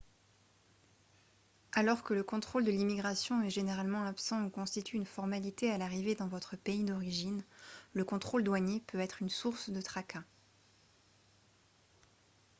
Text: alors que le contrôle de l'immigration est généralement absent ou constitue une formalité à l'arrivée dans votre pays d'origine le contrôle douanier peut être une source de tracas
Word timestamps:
alors 1.73 2.01
que 2.01 2.15
le 2.15 2.23
contrôle 2.23 2.65
de 2.65 2.71
l'immigration 2.71 3.43
est 3.43 3.51
généralement 3.51 4.03
absent 4.03 4.43
ou 4.43 4.49
constitue 4.49 4.95
une 4.95 5.05
formalité 5.05 5.69
à 5.69 5.77
l'arrivée 5.77 6.15
dans 6.15 6.27
votre 6.27 6.55
pays 6.55 6.83
d'origine 6.83 7.43
le 7.93 8.03
contrôle 8.03 8.43
douanier 8.43 8.81
peut 8.87 8.99
être 8.99 9.21
une 9.21 9.29
source 9.29 9.69
de 9.69 9.79
tracas 9.79 10.23